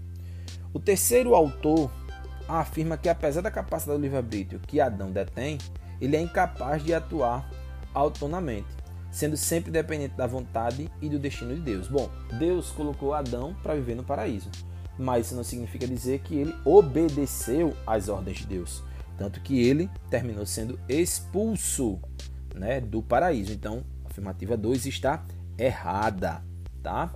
o 0.72 0.80
terceiro 0.80 1.34
autor 1.34 1.90
afirma 2.48 2.96
que 2.96 3.08
apesar 3.08 3.40
da 3.40 3.50
capacidade 3.50 3.98
do 3.98 4.02
livre-arbítrio 4.02 4.60
que 4.60 4.80
Adão 4.80 5.10
detém, 5.10 5.58
ele 6.00 6.16
é 6.16 6.20
incapaz 6.20 6.82
de 6.82 6.92
atuar 6.92 7.48
autonomamente, 7.94 8.68
sendo 9.10 9.36
sempre 9.36 9.70
dependente 9.70 10.14
da 10.16 10.26
vontade 10.26 10.90
e 11.00 11.08
do 11.08 11.18
destino 11.18 11.54
de 11.54 11.60
Deus. 11.60 11.88
Bom, 11.88 12.10
Deus 12.38 12.70
colocou 12.70 13.14
Adão 13.14 13.54
para 13.62 13.74
viver 13.74 13.94
no 13.94 14.04
paraíso 14.04 14.50
mas 15.00 15.26
isso 15.26 15.34
não 15.34 15.42
significa 15.42 15.86
dizer 15.86 16.20
que 16.20 16.36
ele 16.36 16.54
obedeceu 16.64 17.74
às 17.86 18.08
ordens 18.08 18.38
de 18.38 18.46
Deus. 18.46 18.82
Tanto 19.16 19.40
que 19.40 19.66
ele 19.66 19.90
terminou 20.10 20.44
sendo 20.44 20.78
expulso 20.88 21.98
né, 22.54 22.80
do 22.80 23.02
paraíso. 23.02 23.52
Então, 23.52 23.82
a 24.04 24.10
afirmativa 24.10 24.56
2 24.56 24.86
está 24.86 25.24
errada. 25.58 26.42
Tá? 26.82 27.14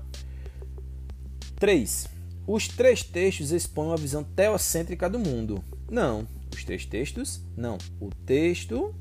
3. 1.57 2.09
Os 2.47 2.69
três 2.69 3.03
textos 3.03 3.53
expõem 3.53 3.89
uma 3.89 3.97
visão 3.97 4.23
teocêntrica 4.23 5.09
do 5.09 5.19
mundo. 5.19 5.65
Não. 5.91 6.27
Os 6.55 6.65
três 6.65 6.85
textos? 6.85 7.41
Não. 7.57 7.79
O 8.01 8.11
texto. 8.27 8.95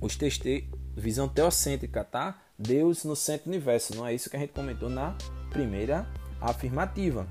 Os 0.00 0.16
textos. 0.16 0.64
Visão 0.96 1.28
teocêntrica, 1.28 2.02
tá? 2.02 2.36
Deus 2.58 3.04
no 3.04 3.14
centro 3.14 3.44
do 3.44 3.54
universo. 3.54 3.94
Não 3.94 4.04
é 4.04 4.12
isso 4.12 4.28
que 4.28 4.36
a 4.36 4.40
gente 4.40 4.52
comentou 4.52 4.90
na 4.90 5.16
primeira 5.50 6.06
afirmativa. 6.40 7.26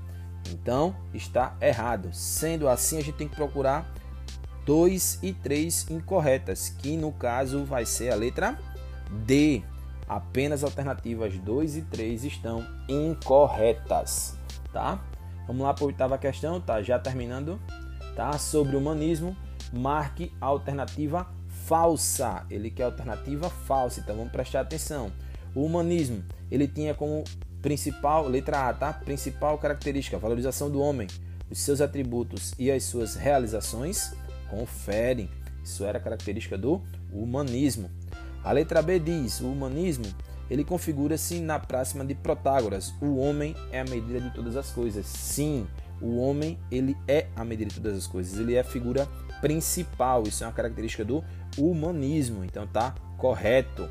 Então, 0.50 0.96
está 1.12 1.56
errado. 1.60 2.08
Sendo 2.14 2.66
assim, 2.66 2.96
a 2.96 3.02
gente 3.02 3.16
tem 3.16 3.28
que 3.28 3.36
procurar 3.36 3.92
2 4.64 5.20
e 5.22 5.32
3 5.32 5.90
incorretas, 5.90 6.68
que 6.68 6.96
no 6.96 7.12
caso 7.12 7.64
vai 7.64 7.84
ser 7.84 8.10
a 8.10 8.14
letra 8.14 8.58
D. 9.26 9.62
Apenas 10.08 10.64
alternativas 10.64 11.36
2 11.38 11.76
e 11.76 11.82
3 11.82 12.24
estão 12.24 12.66
incorretas, 12.88 14.37
tá? 14.78 15.04
Vamos 15.48 15.62
lá 15.62 15.74
para 15.74 15.82
a 15.82 15.86
oitava 15.88 16.16
questão, 16.16 16.60
tá? 16.60 16.80
Já 16.80 17.00
terminando, 17.00 17.58
tá? 18.14 18.38
Sobre 18.38 18.76
o 18.76 18.78
humanismo, 18.78 19.36
marque 19.72 20.32
a 20.40 20.46
alternativa 20.46 21.26
falsa. 21.66 22.46
Ele 22.48 22.70
quer 22.70 22.84
alternativa 22.84 23.50
falsa, 23.50 23.98
então 23.98 24.14
vamos 24.14 24.30
prestar 24.30 24.60
atenção. 24.60 25.10
O 25.52 25.64
humanismo, 25.64 26.22
ele 26.48 26.68
tinha 26.68 26.94
como 26.94 27.24
Principal, 27.60 28.28
letra 28.28 28.68
A, 28.68 28.72
tá? 28.72 28.92
Principal 28.92 29.58
característica, 29.58 30.16
valorização 30.16 30.70
do 30.70 30.80
homem, 30.80 31.08
os 31.50 31.58
seus 31.58 31.80
atributos 31.80 32.54
e 32.56 32.70
as 32.70 32.84
suas 32.84 33.16
realizações. 33.16 34.12
Confere. 34.48 35.28
Isso 35.64 35.84
era 35.84 35.98
característica 35.98 36.56
do 36.56 36.80
humanismo. 37.12 37.90
A 38.44 38.52
letra 38.52 38.80
B 38.80 39.00
diz: 39.00 39.40
o 39.40 39.50
humanismo 39.50 40.04
ele 40.50 40.64
configura-se 40.64 41.40
na 41.40 41.58
próxima 41.58 42.04
de 42.04 42.14
Protágoras: 42.14 42.94
o 43.00 43.16
homem 43.16 43.54
é 43.70 43.80
a 43.80 43.84
medida 43.84 44.20
de 44.20 44.30
todas 44.30 44.56
as 44.56 44.70
coisas. 44.70 45.06
Sim, 45.06 45.66
o 46.00 46.18
homem 46.18 46.58
ele 46.70 46.96
é 47.06 47.26
a 47.34 47.44
medida 47.44 47.70
de 47.70 47.80
todas 47.80 47.96
as 47.96 48.06
coisas. 48.06 48.38
Ele 48.38 48.54
é 48.54 48.60
a 48.60 48.64
figura 48.64 49.06
principal. 49.40 50.22
Isso 50.24 50.44
é 50.44 50.46
uma 50.46 50.52
característica 50.52 51.04
do 51.04 51.22
humanismo. 51.56 52.44
Então 52.44 52.66
tá 52.66 52.94
correto. 53.16 53.88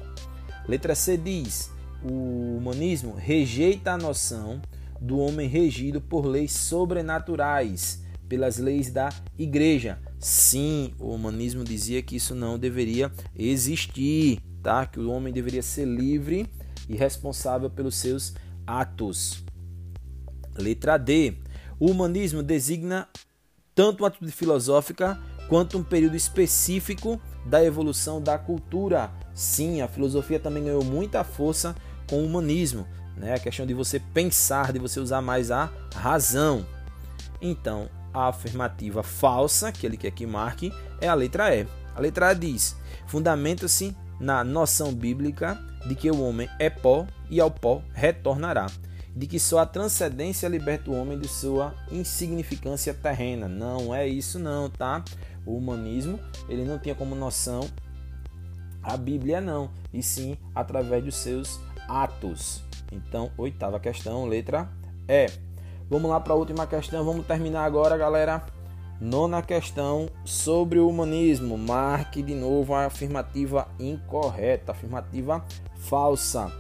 Letra 0.68 0.96
C 0.96 1.18
diz: 1.18 1.72
o 2.04 2.58
humanismo 2.58 3.14
rejeita 3.16 3.92
a 3.92 3.98
noção 3.98 4.62
do 5.00 5.20
homem 5.20 5.48
regido 5.48 6.02
por 6.02 6.26
leis 6.26 6.52
sobrenaturais, 6.52 8.04
pelas 8.28 8.58
leis 8.58 8.92
da 8.92 9.10
igreja. 9.38 10.00
Sim, 10.20 10.94
o 11.00 11.12
humanismo 11.14 11.64
dizia 11.64 12.02
que 12.02 12.16
isso 12.16 12.34
não 12.34 12.58
deveria 12.58 13.12
existir, 13.36 14.42
tá? 14.62 14.86
Que 14.86 15.00
o 15.00 15.10
homem 15.12 15.34
deveria 15.34 15.62
ser 15.62 15.86
livre 15.86 16.50
e 16.88 16.96
responsável 16.96 17.70
pelos 17.70 17.96
seus 17.96 18.34
atos. 18.66 19.44
Letra 20.56 20.98
D. 20.98 21.38
O 21.80 21.92
humanismo 21.92 22.42
designa 22.42 23.08
tanto 23.76 24.02
uma 24.02 24.08
atitude 24.08 24.32
filosófica 24.32 25.20
quanto 25.48 25.78
um 25.78 25.84
período 25.84 26.16
específico 26.16 27.22
da 27.46 27.64
evolução 27.64 28.22
da 28.22 28.38
cultura. 28.38 29.12
Sim, 29.34 29.82
a 29.82 29.88
filosofia 29.88 30.40
também 30.40 30.64
ganhou 30.64 30.84
muita 30.84 31.24
força 31.24 31.76
com 32.10 32.18
o 32.18 32.26
humanismo, 32.26 32.88
né? 33.16 33.36
A 33.36 33.40
questão 33.40 33.66
de 33.66 33.74
você 33.74 34.00
pensar, 34.00 34.74
de 34.74 34.80
você 34.80 35.00
usar 35.00 35.22
mais 35.22 35.52
a 35.52 35.72
razão. 35.94 36.66
Então, 37.42 37.90
a 38.14 38.30
afirmativa 38.30 39.04
falsa, 39.04 39.72
que 39.72 39.86
ele 39.86 39.98
quer 39.98 40.12
que 40.12 40.26
marque, 40.26 40.74
é 41.00 41.08
a 41.08 41.14
letra 41.14 41.56
E. 41.56 41.68
A 41.96 42.00
letra 42.00 42.32
E 42.32 42.36
diz: 42.36 42.76
fundamenta-se 43.06 43.96
na 44.20 44.44
noção 44.44 44.94
bíblica 44.94 45.58
de 45.86 45.96
que 45.96 46.10
o 46.10 46.22
homem 46.22 46.50
é 46.60 46.70
pó 46.70 47.06
e 47.30 47.40
ao 47.40 47.52
pó 47.52 47.82
retornará, 47.94 48.68
de 49.16 49.28
que 49.28 49.40
só 49.40 49.60
a 49.60 49.66
transcendência 49.66 50.48
liberta 50.48 50.90
o 50.92 50.96
homem 51.00 51.20
de 51.20 51.28
sua 51.28 51.74
insignificância 51.92 52.94
terrena. 52.94 53.48
Não 53.48 53.94
é 53.94 54.08
isso 54.08 54.38
não, 54.40 54.70
tá? 54.70 55.04
O 55.46 55.56
humanismo, 55.56 56.20
ele 56.50 56.66
não 56.66 56.78
tinha 56.78 56.96
como 56.96 57.16
noção 57.16 57.62
a 58.88 58.96
Bíblia 58.96 59.42
não, 59.42 59.70
e 59.94 60.02
sim 60.02 60.38
através 60.56 61.04
dos 61.04 61.16
seus 61.16 61.60
atos. 61.90 62.64
Então, 62.90 63.30
oitava 63.38 63.80
questão, 63.82 64.26
letra 64.26 64.70
E. 65.10 65.30
Vamos 65.90 66.10
lá 66.10 66.20
para 66.22 66.34
a 66.34 66.38
última 66.38 66.66
questão, 66.66 67.04
vamos 67.04 67.26
terminar 67.26 67.66
agora, 67.66 67.98
galera. 67.98 68.46
Nona 69.00 69.42
questão 69.42 70.10
sobre 70.26 70.80
o 70.80 70.90
humanismo. 70.90 71.58
Marque 71.58 72.24
de 72.24 72.34
novo 72.34 72.74
a 72.74 72.86
afirmativa 72.86 73.68
incorreta, 73.80 74.72
afirmativa 74.72 75.46
falsa. 75.76 76.52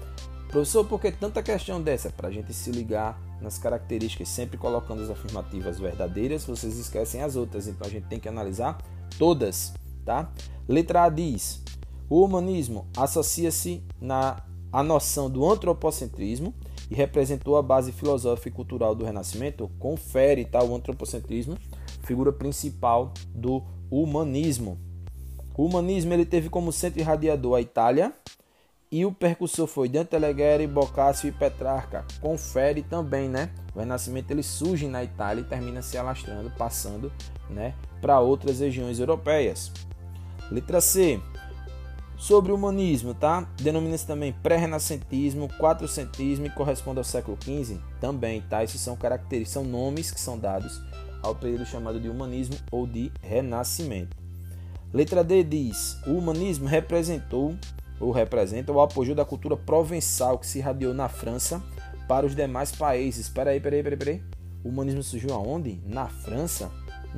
Professor, 0.50 0.86
por 0.86 1.01
que 1.01 1.12
tanta 1.12 1.41
questão 1.41 1.82
dessa? 1.82 2.10
Para 2.10 2.29
a 2.29 2.32
gente 2.32 2.53
se 2.53 2.72
ligar 2.72 3.20
nas 3.41 3.58
características, 3.58 4.29
sempre 4.29 4.58
colocando 4.58 5.01
as 5.01 5.10
afirmativas 5.10 5.79
verdadeiras, 5.79 6.46
vocês 6.46 6.77
esquecem 6.77 7.22
as 7.22 7.36
outras, 7.36 7.67
então 7.67 7.86
a 7.86 7.89
gente 7.89 8.08
tem 8.08 8.20
que 8.20 8.29
analisar 8.29 8.77
todas, 9.17 9.74
tá? 10.06 10.32
Letra 10.67 11.03
A 11.03 11.10
diz: 11.10 11.62
o 12.10 12.24
humanismo 12.24 12.88
associa-se 12.96 13.84
na 14.00 14.44
a 14.72 14.84
noção 14.84 15.29
do 15.29 15.50
antropocentrismo 15.50 16.53
e 16.89 16.96
representou 16.96 17.58
a 17.58 17.62
base 17.62 17.91
filosófica 17.91 18.50
e 18.50 18.51
cultural 18.51 18.94
do 18.94 19.06
Renascimento, 19.06 19.70
confere 19.79 20.46
tá, 20.46 20.63
o 20.63 20.75
antropocentrismo, 20.75 21.58
figura 22.07 22.31
principal 22.31 23.13
do 23.35 23.61
humanismo. 23.91 24.79
O 25.55 25.65
humanismo 25.65 26.13
ele 26.13 26.25
teve 26.25 26.49
como 26.49 26.71
centro 26.71 26.99
irradiador 26.99 27.55
a 27.55 27.61
Itália 27.61 28.13
e 28.89 29.05
o 29.05 29.11
percussor 29.11 29.67
foi 29.67 29.89
Dante 29.89 30.15
Alighieri, 30.15 30.65
Boccaccio 30.65 31.27
e 31.27 31.31
Petrarca. 31.31 32.05
Confere 32.21 32.81
também, 32.81 33.27
né? 33.27 33.50
O 33.75 33.79
Renascimento 33.79 34.31
ele 34.31 34.43
surge 34.43 34.87
na 34.87 35.03
Itália 35.03 35.41
e 35.41 35.46
termina 35.46 35.81
se 35.81 35.98
alastrando, 35.98 36.50
passando, 36.51 37.11
né, 37.50 37.75
para 38.01 38.20
outras 38.22 38.59
regiões 38.59 39.00
europeias. 39.00 39.72
Letra 40.50 40.79
C. 40.79 41.20
Sobre 42.17 42.51
o 42.51 42.55
humanismo, 42.55 43.13
tá? 43.13 43.48
Denomina-se 43.61 44.07
também 44.07 44.33
pré-renascentismo, 44.41 45.50
quatrocentismo 45.59 46.48
e 46.48 46.50
corresponde 46.50 46.98
ao 46.98 47.03
século 47.03 47.37
XV 47.39 47.79
também, 48.01 48.41
tá? 48.41 48.63
Esses 48.63 48.81
são 48.81 48.96
características, 48.96 49.53
são 49.53 49.63
nomes 49.63 50.09
que 50.09 50.20
são 50.20 50.39
dados 50.39 50.81
ao 51.22 51.36
período 51.36 51.66
chamado 51.66 52.00
de 52.00 52.10
humanismo 52.10 52.56
ou 52.72 52.88
de 52.88 53.12
renascimento. 53.22 54.16
Letra 54.94 55.24
D 55.24 55.44
diz: 55.44 56.00
o 56.06 56.12
humanismo 56.12 56.68
representou 56.68 57.56
ou 58.00 58.12
representa 58.12 58.72
o 58.72 58.82
apogeu 58.82 59.16
da 59.16 59.25
cultura 59.25 59.58
provençal 59.58 60.38
que 60.38 60.48
se 60.48 60.60
irradiou 60.60 60.94
na 60.94 61.10
França 61.10 61.62
para 62.08 62.25
os 62.25 62.36
demais 62.36 62.72
países. 62.72 63.25
Espera 63.25 63.51
aí, 63.51 63.60
peraí, 63.60 63.84
peraí, 63.84 63.98
peraí. 63.98 64.24
O 64.64 64.70
humanismo 64.70 65.03
surgiu 65.03 65.34
aonde? 65.34 65.80
Na 65.86 66.08
França? 66.08 66.72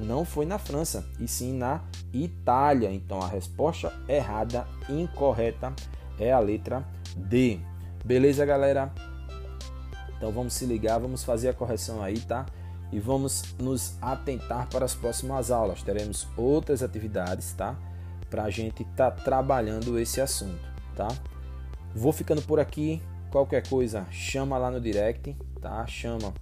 não 0.06 0.24
foi 0.24 0.46
na 0.46 0.58
França, 0.58 1.06
e 1.20 1.28
sim 1.28 1.54
na 1.54 1.82
Itália. 2.14 2.92
Então 2.92 3.22
a 3.22 3.28
resposta 3.28 3.94
errada, 4.08 4.66
incorreta, 4.88 5.74
é 6.20 6.32
a 6.32 6.40
letra 6.40 6.86
D. 7.16 7.60
Beleza, 8.04 8.46
galera? 8.46 8.92
Então 10.18 10.32
vamos 10.32 10.54
se 10.54 10.66
ligar, 10.66 11.00
vamos 11.00 11.24
fazer 11.24 11.50
a 11.50 11.54
correção 11.54 12.02
aí, 12.02 12.20
tá? 12.20 12.46
E 12.92 13.00
vamos 13.00 13.56
nos 13.60 13.96
atentar 14.02 14.68
para 14.70 14.86
as 14.86 14.96
próximas 14.96 15.52
aulas. 15.52 15.84
Teremos 15.84 16.28
outras 16.36 16.82
atividades, 16.82 17.54
tá? 17.54 17.78
Para 18.30 18.44
a 18.44 18.50
gente 18.50 18.84
estar 18.84 19.12
tá 19.12 19.24
trabalhando 19.24 20.00
esse 20.00 20.20
assunto, 20.20 20.60
tá? 20.96 21.08
Vou 21.94 22.12
ficando 22.12 22.42
por 22.42 22.60
aqui. 22.60 23.02
Qualquer 23.32 23.68
coisa, 23.68 24.08
chama 24.10 24.58
lá 24.58 24.72
no 24.72 24.82
direct, 24.82 25.38
tá? 25.62 25.86
Chama 25.86 26.34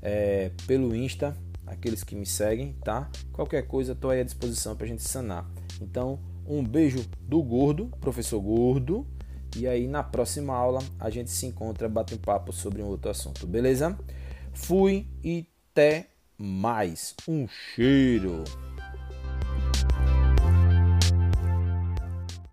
é, 0.00 0.50
pelo 0.66 0.96
Insta, 0.96 1.36
aqueles 1.66 2.02
que 2.02 2.16
me 2.16 2.24
seguem, 2.24 2.72
tá? 2.82 3.10
Qualquer 3.32 3.66
coisa, 3.66 3.92
estou 3.92 4.10
aí 4.10 4.20
à 4.20 4.24
disposição 4.24 4.74
para 4.74 4.86
a 4.86 4.88
gente 4.88 5.02
sanar. 5.02 5.46
Então, 5.82 6.18
um 6.46 6.64
beijo 6.64 7.06
do 7.20 7.42
gordo, 7.42 7.88
professor 8.00 8.40
gordo. 8.40 9.06
E 9.56 9.66
aí 9.66 9.86
na 9.88 10.02
próxima 10.02 10.54
aula 10.54 10.80
a 10.98 11.10
gente 11.10 11.30
se 11.30 11.44
encontra, 11.46 11.88
bate 11.88 12.14
um 12.14 12.18
papo 12.18 12.52
sobre 12.52 12.82
um 12.82 12.86
outro 12.86 13.10
assunto, 13.10 13.46
beleza? 13.46 13.98
Fui 14.52 15.08
e 15.24 15.46
até 15.80 16.04
mais. 16.38 17.14
Um 17.26 17.48
cheiro. 17.48 18.44